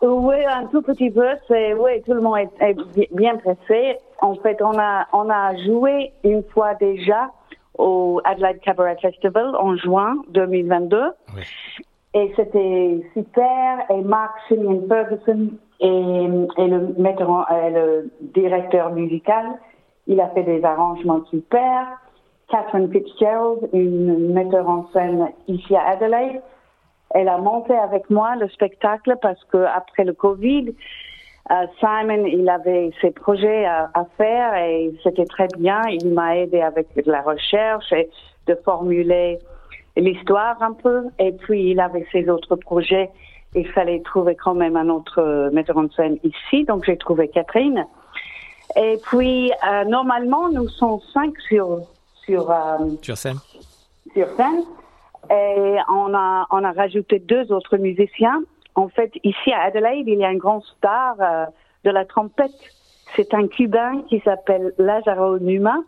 Oui, 0.00 0.36
un 0.46 0.66
tout 0.66 0.80
petit 0.80 1.10
peu. 1.10 1.28
C'est, 1.46 1.74
oui, 1.74 2.02
tout 2.06 2.14
le 2.14 2.22
monde 2.22 2.38
est, 2.60 3.14
bien 3.14 3.36
pressé. 3.36 3.98
En 4.22 4.34
fait, 4.36 4.56
on 4.62 4.78
a, 4.78 5.06
on 5.12 5.28
a 5.28 5.54
joué 5.64 6.12
une 6.24 6.42
fois 6.54 6.74
déjà 6.74 7.30
au 7.76 8.20
Adelaide 8.24 8.60
Cabaret 8.60 8.96
Festival 9.00 9.54
en 9.56 9.76
juin 9.76 10.16
2022. 10.30 10.98
Oui. 11.36 11.42
Et 12.14 12.32
c'était 12.34 13.02
super. 13.14 13.78
Et 13.90 14.00
Mark 14.02 14.32
Simeon 14.48 14.82
Ferguson 14.88 15.50
et, 15.80 15.88
le, 15.88 16.94
metteur, 16.98 17.46
le 17.50 18.10
directeur 18.34 18.90
musical, 18.90 19.46
il 20.06 20.20
a 20.20 20.28
fait 20.28 20.42
des 20.42 20.64
arrangements 20.64 21.24
super. 21.26 21.86
Catherine 22.48 22.90
Fitzgerald, 22.90 23.68
une 23.72 24.32
metteur 24.32 24.68
en 24.68 24.88
scène 24.92 25.28
ici 25.48 25.74
à 25.76 25.90
Adelaide, 25.90 26.42
elle 27.10 27.28
a 27.28 27.38
monté 27.38 27.74
avec 27.74 28.10
moi 28.10 28.36
le 28.36 28.48
spectacle 28.48 29.16
parce 29.22 29.42
que 29.44 29.58
après 29.58 30.04
le 30.04 30.12
Covid, 30.12 30.74
euh, 31.50 31.66
Simon, 31.80 32.24
il 32.26 32.48
avait 32.48 32.90
ses 33.00 33.10
projets 33.10 33.64
à 33.64 34.06
faire 34.16 34.54
et 34.54 34.92
c'était 35.02 35.24
très 35.24 35.48
bien. 35.58 35.82
Il 35.88 36.12
m'a 36.12 36.36
aidé 36.36 36.60
avec 36.60 36.86
la 37.06 37.22
recherche 37.22 37.92
et 37.92 38.08
de 38.46 38.54
formuler 38.64 39.38
l'histoire 39.96 40.62
un 40.62 40.72
peu. 40.72 41.06
Et 41.18 41.32
puis, 41.32 41.70
il 41.70 41.80
avait 41.80 42.06
ses 42.12 42.28
autres 42.28 42.56
projets 42.56 43.10
il 43.54 43.66
fallait 43.68 44.00
trouver 44.00 44.36
quand 44.36 44.54
même 44.54 44.76
un 44.76 44.88
autre 44.88 45.20
euh, 45.20 45.50
metteur 45.50 45.76
en 45.76 45.88
scène 45.90 46.18
ici, 46.22 46.64
donc 46.64 46.84
j'ai 46.84 46.96
trouvé 46.96 47.28
Catherine. 47.28 47.86
Et 48.76 48.98
puis, 49.02 49.52
euh, 49.68 49.84
normalement, 49.84 50.48
nous 50.48 50.68
sommes 50.68 51.00
cinq 51.12 51.34
sur 51.48 51.80
sur 52.24 52.50
euh, 52.50 52.78
sur 53.02 53.16
scène. 53.16 53.38
Sur 54.14 54.28
scène. 54.36 54.62
Et 55.30 55.76
on 55.88 56.14
a 56.14 56.46
on 56.50 56.62
a 56.62 56.72
rajouté 56.72 57.18
deux 57.18 57.50
autres 57.52 57.76
musiciens. 57.76 58.42
En 58.76 58.88
fait, 58.88 59.12
ici 59.24 59.52
à 59.52 59.62
Adelaide, 59.62 60.06
il 60.06 60.18
y 60.18 60.24
a 60.24 60.28
un 60.28 60.36
grand 60.36 60.62
star 60.62 61.16
de 61.84 61.90
la 61.90 62.04
trompette. 62.04 62.50
C'est 63.16 63.34
un 63.34 63.48
Cubain 63.48 64.02
qui 64.08 64.20
s'appelle 64.20 64.72
Lazaro 64.78 65.38
Numa. 65.40 65.78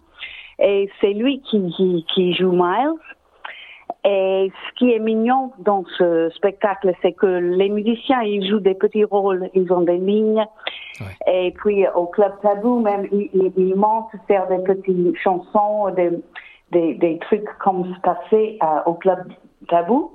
Et 0.59 0.90
c'est 1.00 1.12
lui 1.12 1.40
qui, 1.42 1.73
qui, 1.76 2.04
qui 2.12 2.35
joue 2.35 2.52
Miles. 2.52 2.99
Et 4.04 4.50
ce 4.50 4.75
qui 4.78 4.92
est 4.92 4.99
mignon 4.99 5.52
dans 5.61 5.85
ce 5.97 6.28
spectacle, 6.30 6.92
c'est 7.02 7.12
que 7.12 7.26
les 7.26 7.68
musiciens, 7.68 8.21
ils 8.23 8.44
jouent 8.49 8.59
des 8.59 8.75
petits 8.75 9.04
rôles, 9.04 9.49
ils 9.54 9.73
ont 9.73 9.82
des 9.82 9.99
lignes. 9.99 10.44
Ouais. 11.00 11.32
Et 11.32 11.50
puis 11.52 11.87
au 11.94 12.06
Club 12.06 12.32
Tabou, 12.42 12.80
même, 12.80 13.06
ils, 13.12 13.52
ils 13.56 13.76
montent 13.76 14.11
faire 14.26 14.49
des 14.49 14.59
petites 14.59 15.16
chansons, 15.18 15.90
des, 15.94 16.11
des, 16.73 16.94
des 16.94 17.18
trucs 17.21 17.47
comme 17.59 17.94
se 17.94 18.00
passait 18.00 18.59
euh, 18.62 18.80
au 18.87 18.94
Club 18.94 19.21
Tabou. 19.68 20.11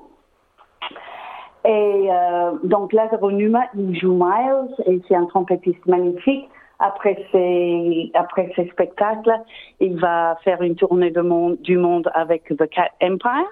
Et 1.63 2.09
euh, 2.11 2.51
donc 2.63 2.91
Lazaro 2.91 3.31
Numa, 3.31 3.67
il 3.73 3.97
joue 3.97 4.13
Miles 4.13 4.73
et 4.85 5.01
c'est 5.07 5.15
un 5.15 5.25
trompettiste 5.25 5.85
magnifique. 5.85 6.49
Après 6.79 7.25
ces, 7.31 8.11
après 8.13 8.51
ces 8.55 8.67
spectacles, 8.67 9.33
il 9.79 9.97
va 9.97 10.37
faire 10.43 10.61
une 10.61 10.75
tournée 10.75 11.09
de 11.09 11.21
monde, 11.21 11.57
du 11.61 11.77
monde 11.77 12.11
avec 12.13 12.45
The 12.49 12.69
Cat 12.69 12.91
Empire. 13.01 13.47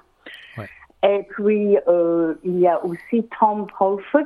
Et 1.04 1.24
puis, 1.30 1.78
euh, 1.88 2.34
il 2.44 2.60
y 2.60 2.68
a 2.68 2.84
aussi 2.84 3.28
Tom 3.40 3.68
Crawford, 3.68 4.26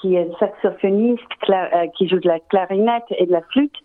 qui 0.00 0.16
est 0.16 0.30
saxophoniste, 0.38 1.22
euh, 1.50 1.86
qui 1.96 2.08
joue 2.08 2.18
de 2.18 2.28
la 2.28 2.40
clarinette 2.40 3.04
et 3.10 3.26
de 3.26 3.32
la 3.32 3.42
flûte. 3.42 3.76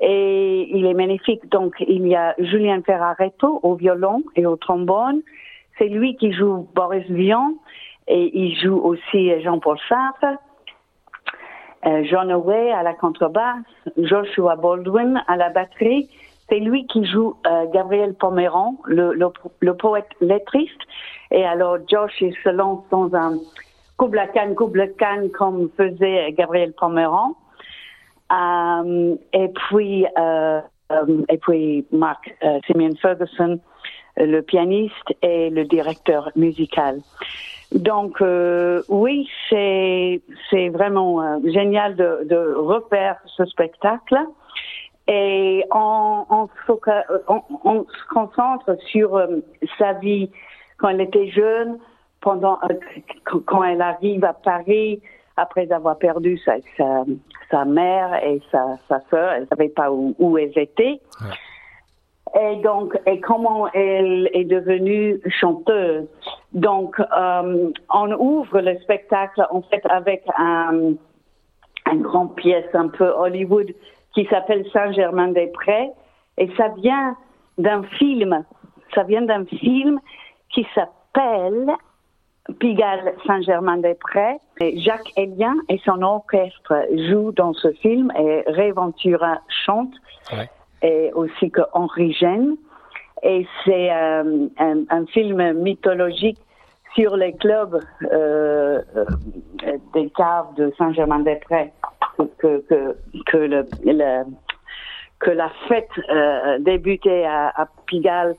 Et 0.00 0.68
il 0.70 0.86
est 0.86 0.94
magnifique. 0.94 1.48
Donc, 1.50 1.74
il 1.80 2.06
y 2.06 2.14
a 2.14 2.34
Julien 2.38 2.80
Ferraretto 2.82 3.60
au 3.62 3.74
violon 3.74 4.22
et 4.36 4.46
au 4.46 4.56
trombone. 4.56 5.20
C'est 5.78 5.88
lui 5.88 6.16
qui 6.16 6.32
joue 6.32 6.68
Boris 6.74 7.06
Vian. 7.08 7.54
Et 8.06 8.30
il 8.38 8.56
joue 8.60 8.76
aussi 8.76 9.40
Jean-Paul 9.42 9.78
Sartre. 9.88 10.38
Euh, 11.86 12.02
John 12.04 12.30
Away 12.30 12.72
à 12.72 12.82
la 12.82 12.94
contrebasse. 12.94 13.64
Joshua 13.96 14.56
Baldwin 14.56 15.22
à 15.26 15.36
la 15.36 15.50
batterie. 15.50 16.08
C'est 16.48 16.58
lui 16.60 16.86
qui 16.86 17.04
joue 17.06 17.36
euh, 17.46 17.64
Gabriel 17.72 18.14
Pomeran, 18.14 18.76
le, 18.84 19.14
le, 19.14 19.28
le 19.60 19.74
poète 19.74 20.08
lettriste. 20.20 20.80
Et 21.30 21.44
alors, 21.44 21.78
Josh, 21.88 22.20
il 22.20 22.34
se 22.44 22.50
lance 22.50 22.84
dans 22.90 23.14
un 23.14 23.38
couple 23.96 24.18
à 24.18 24.26
canne, 24.26 24.54
couple 24.54 24.82
à 24.82 24.88
canne, 24.88 25.30
comme 25.30 25.70
faisait 25.76 26.32
Gabriel 26.32 26.72
Pomeran. 26.74 27.34
Euh, 28.32 29.16
et 29.32 29.48
puis, 29.48 30.06
euh, 30.18 30.60
et 31.30 31.38
puis 31.38 31.86
Mark 31.92 32.34
Simeon 32.66 32.94
Ferguson, 33.00 33.58
le 34.16 34.40
pianiste 34.42 35.14
et 35.22 35.48
le 35.50 35.64
directeur 35.64 36.30
musical. 36.36 37.00
Donc 37.72 38.22
oui, 38.88 39.28
c'est 39.48 40.20
c'est 40.50 40.68
vraiment 40.68 41.40
génial 41.44 41.96
de, 41.96 42.20
de 42.24 42.54
refaire 42.54 43.16
ce 43.26 43.44
spectacle 43.46 44.18
et 45.06 45.64
on, 45.70 46.24
on, 46.30 46.48
on, 47.64 47.84
se 47.84 48.08
concentre 48.08 48.76
sur 48.86 49.20
sa 49.78 49.92
vie 49.94 50.30
quand 50.78 50.88
elle 50.88 51.02
était 51.02 51.28
jeune, 51.28 51.78
pendant 52.20 52.58
quand 53.46 53.64
elle 53.64 53.82
arrive 53.82 54.24
à 54.24 54.32
Paris, 54.32 55.02
après 55.36 55.70
avoir 55.72 55.98
perdu 55.98 56.38
sa, 56.38 56.54
sa, 56.76 57.04
sa 57.50 57.64
mère 57.64 58.14
et 58.24 58.40
sa, 58.50 58.78
sa 58.88 59.00
soeur, 59.10 59.32
elle 59.32 59.42
ne 59.42 59.46
savait 59.46 59.68
pas 59.68 59.90
où, 59.90 60.14
où 60.18 60.38
elles 60.38 60.56
étaient. 60.56 61.00
Et 62.40 62.56
donc, 62.62 62.98
et 63.06 63.20
comment 63.20 63.70
elle 63.72 64.28
est 64.32 64.44
devenue 64.44 65.20
chanteuse. 65.40 66.06
Donc, 66.52 66.98
euh, 66.98 67.70
on 67.92 68.12
ouvre 68.12 68.60
le 68.60 68.78
spectacle 68.80 69.46
en 69.50 69.62
fait 69.62 69.84
avec 69.88 70.24
un, 70.36 70.94
une 71.92 72.02
grande 72.02 72.34
pièce 72.34 72.74
un 72.74 72.88
peu 72.88 73.08
Hollywood 73.08 73.72
qui 74.14 74.26
s'appelle 74.26 74.64
Saint-Germain-des-Prés. 74.72 75.90
Et 76.38 76.50
ça 76.56 76.68
vient 76.76 77.16
d'un 77.58 77.82
film. 77.98 78.44
Ça 78.94 79.02
vient 79.02 79.22
d'un 79.22 79.44
film 79.44 80.00
qui 80.50 80.66
s'appelle 80.74 81.70
Pigalle 82.58 83.14
Saint-Germain-des-Prés. 83.26 84.38
Jacques 84.76 85.12
Elien 85.16 85.54
et 85.68 85.78
son 85.84 86.02
orchestre 86.02 86.86
jouent 87.08 87.32
dans 87.32 87.52
ce 87.54 87.72
film 87.72 88.12
et 88.18 88.44
Ray 88.46 88.70
Ventura 88.72 89.40
chante, 89.48 89.92
et 90.82 91.10
aussi 91.14 91.50
que 91.50 91.62
Henri 91.72 92.12
Gênes. 92.12 92.56
Et 93.22 93.46
c'est 93.64 93.90
euh, 93.90 94.48
un, 94.58 95.06
film 95.06 95.54
mythologique 95.54 96.38
sur 96.94 97.16
les 97.16 97.32
clubs 97.32 97.80
euh, 98.02 98.82
euh, 98.96 99.04
des 99.94 100.10
caves 100.10 100.54
de 100.56 100.72
Saint-Germain-des-Prés 100.76 101.72
que, 102.38 102.60
que, 102.68 102.96
que, 103.26 103.36
le, 103.36 103.66
que 105.20 105.30
la 105.30 105.50
fête 105.68 105.88
débutait 106.60 107.24
à, 107.24 107.48
à 107.48 107.66
Pigalle. 107.86 108.34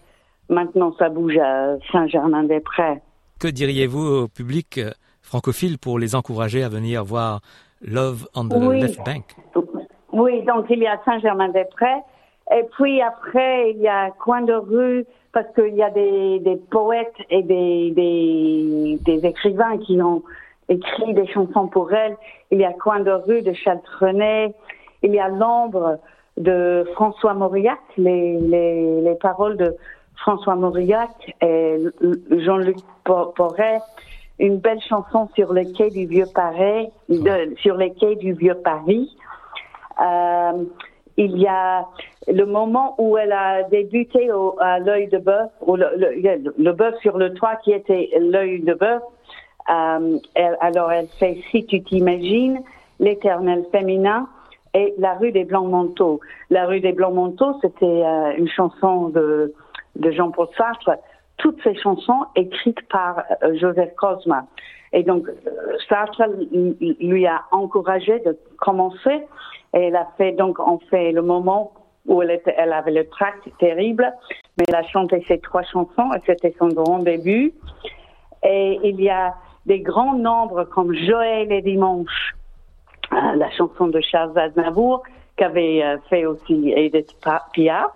Maintenant, 0.49 0.93
ça 0.99 1.09
bouge 1.09 1.37
à 1.37 1.77
Saint-Germain-des-Prés. 1.91 3.01
Que 3.39 3.47
diriez-vous 3.47 4.05
au 4.05 4.27
public 4.27 4.77
euh, 4.77 4.91
francophile 5.21 5.77
pour 5.77 5.99
les 5.99 6.15
encourager 6.15 6.63
à 6.63 6.69
venir 6.69 7.03
voir 7.03 7.41
Love 7.81 8.27
on 8.35 8.47
the 8.47 8.81
Left 8.81 9.03
Bank? 9.03 9.23
Oui, 10.13 10.43
donc 10.45 10.67
il 10.69 10.79
y 10.79 10.87
a 10.87 10.99
Saint-Germain-des-Prés. 11.03 12.01
Et 12.55 12.63
puis 12.77 13.01
après, 13.01 13.71
il 13.71 13.79
y 13.81 13.87
a 13.87 14.11
Coin 14.11 14.43
de 14.43 14.53
rue, 14.53 15.05
parce 15.33 15.47
qu'il 15.55 15.75
y 15.75 15.83
a 15.83 15.89
des, 15.89 16.39
des, 16.39 16.55
poètes 16.55 17.15
et 17.29 17.41
des, 17.41 17.91
des, 17.91 18.99
des, 19.01 19.25
écrivains 19.25 19.77
qui 19.79 20.01
ont 20.01 20.23
écrit 20.69 21.13
des 21.13 21.27
chansons 21.27 21.67
pour 21.67 21.93
elle. 21.93 22.17
Il 22.51 22.59
y 22.59 22.65
a 22.65 22.73
Coin 22.73 22.99
de 22.99 23.11
rue 23.11 23.41
de 23.41 23.53
Charles 23.53 23.81
Trenet. 23.83 24.53
Il 25.03 25.13
y 25.13 25.19
a 25.19 25.29
L'ombre 25.29 25.99
de 26.37 26.85
François 26.93 27.33
Mauriac, 27.33 27.79
les, 27.97 28.39
les, 28.39 29.01
les 29.01 29.15
paroles 29.15 29.57
de 29.57 29.75
François 30.17 30.55
Mauriac 30.55 31.09
et 31.41 31.77
Jean-Luc 32.31 32.77
Porret, 33.03 33.79
une 34.39 34.57
belle 34.57 34.81
chanson 34.81 35.29
sur 35.35 35.53
les 35.53 35.71
quais 35.71 35.89
du 35.89 36.05
vieux 36.05 36.25
Paris, 36.33 36.89
sur 37.57 37.77
les 37.77 37.93
quais 37.93 38.15
du 38.15 38.33
vieux 38.33 38.55
Paris. 38.55 39.15
Euh, 40.01 40.63
il 41.17 41.37
y 41.37 41.47
a 41.47 41.85
le 42.27 42.45
moment 42.45 42.95
où 42.97 43.17
elle 43.17 43.31
a 43.31 43.63
débuté 43.63 44.31
au, 44.31 44.55
à 44.59 44.79
l'œil 44.79 45.07
de 45.07 45.19
bœuf, 45.19 45.49
le, 45.65 46.53
le, 46.57 46.71
bœuf 46.73 46.95
sur 47.01 47.17
le 47.17 47.33
toit 47.33 47.55
qui 47.57 47.71
était 47.71 48.09
l'œil 48.19 48.61
de 48.61 48.73
bœuf. 48.73 49.01
Euh, 49.69 50.17
alors 50.59 50.91
elle 50.91 51.07
fait 51.19 51.41
Si 51.51 51.65
tu 51.65 51.81
t'imagines, 51.83 52.61
l'éternel 52.99 53.65
féminin 53.71 54.27
et 54.73 54.93
la 54.97 55.15
rue 55.15 55.31
des 55.31 55.43
Blancs 55.43 55.69
Manteaux. 55.69 56.19
La 56.49 56.65
rue 56.65 56.81
des 56.81 56.91
Blancs 56.91 57.13
Manteaux, 57.13 57.57
c'était 57.61 57.85
euh, 57.85 58.33
une 58.37 58.49
chanson 58.49 59.09
de 59.09 59.53
de 59.95 60.11
Jean-Paul 60.11 60.47
Sartre, 60.57 60.91
toutes 61.37 61.61
ces 61.63 61.75
chansons 61.75 62.25
écrites 62.35 62.81
par 62.89 63.23
euh, 63.43 63.55
Joseph 63.55 63.93
Cosma. 63.95 64.45
Et 64.93 65.03
donc, 65.03 65.27
Sartre 65.89 66.23
lui 66.79 67.27
a 67.27 67.43
encouragé 67.51 68.19
de 68.19 68.37
commencer. 68.57 69.27
Et 69.73 69.87
elle 69.87 69.95
a 69.95 70.07
fait, 70.17 70.31
donc, 70.31 70.59
on 70.59 70.79
fait 70.89 71.11
le 71.11 71.21
moment 71.21 71.73
où 72.05 72.21
elle, 72.21 72.31
était, 72.31 72.55
elle 72.57 72.71
avait 72.71 72.91
le 72.91 73.07
tract 73.09 73.45
terrible, 73.59 74.13
mais 74.57 74.63
elle 74.67 74.75
a 74.75 74.83
chanté 74.83 75.23
ces 75.27 75.39
trois 75.39 75.63
chansons 75.63 76.13
et 76.13 76.21
c'était 76.25 76.55
son 76.57 76.67
grand 76.67 76.99
début. 76.99 77.51
Et 78.43 78.79
il 78.83 79.01
y 79.01 79.09
a 79.09 79.33
des 79.65 79.79
grands 79.79 80.15
nombres 80.15 80.63
comme 80.65 80.93
Joël 80.93 81.51
et 81.51 81.61
Dimanche, 81.61 82.35
euh, 83.11 83.35
la 83.35 83.49
chanson 83.51 83.87
de 83.87 84.01
Charles 84.01 84.37
Aznavour, 84.37 85.03
qu'avait 85.35 85.83
fait 86.09 86.25
aussi 86.25 86.71
Edith 86.75 87.15
Piaf. 87.53 87.91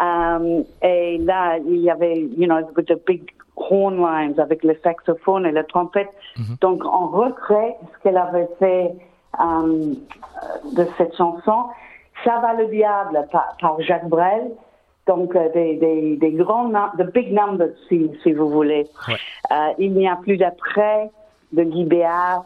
Um, 0.00 0.64
et 0.82 1.18
là, 1.18 1.58
il 1.58 1.78
y 1.78 1.90
avait, 1.90 2.20
you 2.20 2.46
know, 2.46 2.62
the 2.76 2.98
big 3.06 3.30
horn 3.56 4.00
lines 4.00 4.38
avec 4.40 4.64
le 4.64 4.74
saxophone 4.82 5.44
et 5.44 5.52
la 5.52 5.64
trompette. 5.64 6.08
Mm-hmm. 6.38 6.60
Donc, 6.60 6.82
on 6.84 7.08
recrée 7.08 7.74
ce 7.92 8.02
qu'elle 8.02 8.16
avait 8.16 8.48
fait 8.58 8.94
um, 9.38 9.94
de 10.74 10.86
cette 10.96 11.14
chanson. 11.16 11.64
Ça 12.24 12.38
va 12.38 12.54
le 12.54 12.66
diable 12.68 13.26
par, 13.30 13.56
par 13.60 13.80
Jacques 13.82 14.08
Brel. 14.08 14.52
Donc, 15.06 15.34
euh, 15.34 15.48
des, 15.52 15.76
des, 15.76 16.16
des 16.16 16.32
grands, 16.32 16.70
the 16.98 17.12
big 17.12 17.32
numbers, 17.32 17.74
si, 17.88 18.10
si 18.22 18.32
vous 18.32 18.48
voulez. 18.48 18.86
Ouais. 19.08 19.14
Euh, 19.50 19.72
il 19.78 19.92
n'y 19.94 20.08
a 20.08 20.16
plus 20.16 20.36
d'après 20.36 21.10
de 21.52 21.64
Guy 21.64 21.84
Béard. 21.84 22.44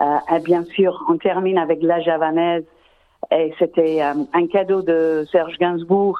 Euh, 0.00 0.16
et 0.36 0.40
bien 0.40 0.64
sûr, 0.64 1.04
on 1.08 1.16
termine 1.18 1.58
avec 1.58 1.82
La 1.82 2.00
Javanaise. 2.00 2.64
Et 3.30 3.52
c'était 3.58 4.02
euh, 4.02 4.14
un 4.32 4.46
cadeau 4.46 4.82
de 4.82 5.24
Serge 5.30 5.56
Gainsbourg 5.58 6.18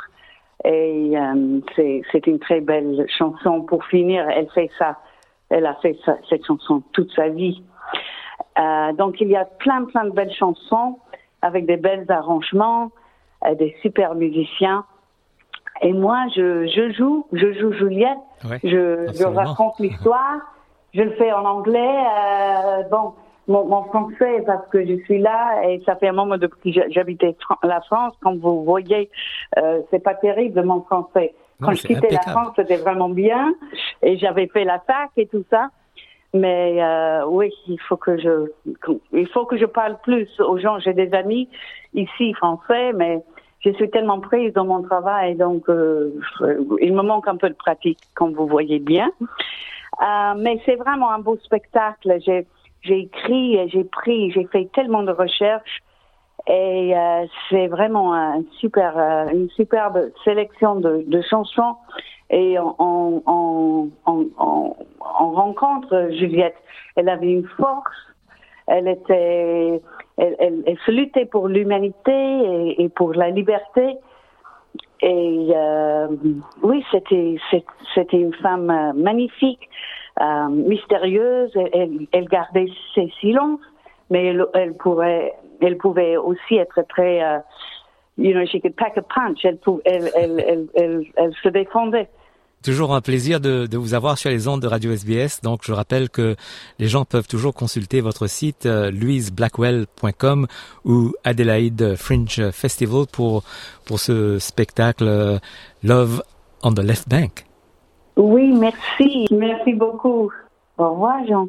et 0.64 1.12
euh, 1.16 1.61
c'est 1.77 2.27
une 2.27 2.38
très 2.38 2.61
belle 2.61 3.07
chanson. 3.18 3.62
Pour 3.62 3.85
finir, 3.85 4.29
elle 4.31 4.48
fait 4.51 4.70
ça. 4.79 4.98
Elle 5.51 5.66
a 5.66 5.75
fait 5.75 5.98
ça, 6.05 6.16
cette 6.31 6.46
chanson 6.46 6.83
toute 6.92 7.12
sa 7.12 7.29
vie. 7.29 7.62
Euh, 8.59 8.92
donc 8.92 9.20
il 9.20 9.29
y 9.29 9.37
a 9.37 9.44
plein 9.44 9.85
plein 9.85 10.05
de 10.05 10.11
belles 10.11 10.33
chansons 10.33 10.98
avec 11.42 11.66
des 11.66 11.77
belles 11.77 12.07
arrangements, 12.09 12.92
des 13.59 13.75
super 13.83 14.14
musiciens. 14.14 14.85
Et 15.83 15.92
moi, 15.92 16.27
je, 16.35 16.66
je 16.66 16.92
joue, 16.92 17.27
je 17.33 17.53
joue 17.55 17.73
Juliette. 17.73 18.18
Ouais, 18.45 18.61
je, 18.62 19.12
je 19.12 19.25
raconte 19.25 19.79
l'histoire. 19.81 20.38
Je 20.95 21.03
le 21.03 21.11
fais 21.12 21.33
en 21.33 21.45
anglais. 21.45 21.79
Euh, 21.81 22.83
bon, 22.90 23.14
mon, 23.49 23.64
mon, 23.64 23.83
français 23.85 24.42
parce 24.47 24.66
que 24.68 24.87
je 24.87 25.03
suis 25.05 25.18
là 25.18 25.62
et 25.66 25.83
ça 25.85 25.97
fait 25.97 26.09
un 26.09 26.12
moment 26.12 26.38
depuis 26.38 26.73
que 26.73 26.81
j'habitais 26.90 27.37
la 27.64 27.81
France. 27.81 28.14
Comme 28.23 28.38
vous 28.38 28.62
voyez, 28.64 29.11
euh, 29.59 29.81
c'est 29.90 30.03
pas 30.03 30.14
terrible 30.14 30.62
mon 30.62 30.83
français. 30.83 31.35
Quand 31.61 31.73
je 31.73 31.83
quittais 31.83 32.11
la 32.11 32.33
France, 32.33 32.53
c'était 32.57 32.77
vraiment 32.77 33.09
bien 33.09 33.55
et 34.03 34.18
j'avais 34.18 34.49
fait 34.49 34.64
la 34.64 34.81
fac 34.81 35.11
et 35.16 35.27
tout 35.27 35.45
ça. 35.51 35.71
Mais 36.35 36.83
euh, 36.83 37.27
oui, 37.27 37.53
il 37.68 37.79
faut 37.81 37.97
que 37.97 38.18
je, 38.18 38.51
il 39.12 39.29
faut 39.29 39.45
que 39.45 39.59
je 39.59 39.66
parle 39.66 39.99
plus 40.03 40.29
aux 40.40 40.59
gens. 40.59 40.79
J'ai 40.79 40.95
des 40.95 41.12
amis 41.12 41.49
ici 41.95 42.33
français, 42.35 42.92
mais 42.95 43.23
je 43.64 43.70
suis 43.72 43.90
tellement 43.90 44.20
prise 44.20 44.53
dans 44.53 44.64
mon 44.64 44.83
travail, 44.83 45.37
donc 45.37 45.68
euh, 45.68 46.11
il 46.81 46.94
me 46.94 47.03
manque 47.03 47.29
un 47.29 47.37
peu 47.37 47.48
de 47.48 47.55
pratique, 47.55 47.98
comme 48.14 48.33
vous 48.33 48.46
voyez 48.46 48.79
bien. 48.79 49.11
Euh, 50.01 50.35
mais 50.37 50.61
c'est 50.64 50.77
vraiment 50.77 51.11
un 51.11 51.18
beau 51.18 51.37
spectacle. 51.44 52.18
J'ai 52.25 52.46
j'ai 52.83 52.98
écrit, 52.98 53.68
j'ai 53.70 53.85
pris, 53.85 54.33
j'ai 54.33 54.44
fait 54.46 54.68
tellement 54.75 55.05
de 55.05 55.12
recherches 55.12 55.83
et 56.48 56.96
euh, 56.96 57.27
c'est 57.48 57.68
vraiment 57.68 58.14
un 58.14 58.42
super, 58.59 58.98
euh, 58.98 59.29
une 59.33 59.48
superbe 59.51 60.11
sélection 60.25 60.77
de, 60.77 61.05
de 61.07 61.22
chansons 61.22 61.77
et 62.31 62.59
on, 62.59 63.22
on, 63.25 63.90
on, 64.07 64.31
on, 64.37 64.75
rencontre 65.31 66.09
Juliette. 66.18 66.57
Elle 66.96 67.09
avait 67.09 67.31
une 67.31 67.46
force, 67.57 67.94
elle 68.73 68.89
était, 68.89 69.81
elle, 70.17 70.37
elle, 70.39 70.63
elle 70.67 70.79
se 70.87 70.91
luttait 70.91 71.27
pour 71.27 71.47
l'humanité 71.49 72.75
et, 72.79 72.89
pour 72.89 73.13
la 73.13 73.31
liberté. 73.31 73.97
Et 75.03 75.49
euh, 75.55 76.09
oui, 76.63 76.85
c'était 76.91 77.37
c'était 77.95 78.17
une 78.17 78.35
femme 78.35 78.71
euh, 78.71 78.93
magnifique. 78.95 79.69
Euh, 80.21 80.49
mystérieuse. 80.49 81.51
Elle, 81.73 82.07
elle, 82.13 82.29
gardait 82.29 82.69
ses 82.95 83.11
silences, 83.21 83.61
mais 84.11 84.27
elle, 84.27 84.45
elle, 84.53 84.75
elle 85.63 85.77
pouvait 85.79 86.17
aussi 86.19 86.57
être 86.57 86.83
très, 86.89 87.21
uh, 87.21 87.41
you 88.19 88.35
know, 88.35 88.45
she 88.45 88.61
could 88.61 88.77
pack 88.77 88.99
a 88.99 89.03
punch. 89.03 89.43
Elle, 89.45 89.59
elle, 89.87 90.11
elle, 90.15 90.67
elle, 90.75 91.05
elle, 91.17 91.33
se 91.43 91.49
défendait. 91.49 92.09
Toujours 92.62 92.94
un 92.94 93.01
plaisir 93.01 93.40
de, 93.40 93.68
vous 93.77 93.94
avoir 93.94 94.18
sur 94.18 94.31
les 94.31 94.48
ondes 94.48 94.61
de 94.61 94.66
Radio 94.66 94.92
SBS. 94.92 95.40
Donc, 95.42 95.61
je 95.64 95.72
rappelle 95.72 96.09
que 96.09 96.37
les 96.79 96.88
gens 96.88 97.05
peuvent 97.05 97.27
toujours 97.27 97.55
consulter 97.55 98.01
votre 98.01 98.27
site 98.27 98.66
euh, 98.66 98.90
louiseblackwell.com 98.90 100.46
ou 100.85 101.12
Adelaide 101.25 101.96
Fringe 101.96 102.51
Festival 102.53 103.07
pour 103.11 103.42
pour 103.85 103.98
ce 103.98 104.38
spectacle 104.38 105.09
euh, 105.09 105.38
Love 105.83 106.22
on 106.62 106.72
the 106.72 106.81
Left 106.81 107.09
Bank. 107.09 107.46
Oui, 108.16 108.53
merci, 108.53 109.27
merci 109.31 109.72
beaucoup. 109.72 110.31
Au 110.79 110.90
revoir, 110.90 111.27
Jean. 111.27 111.48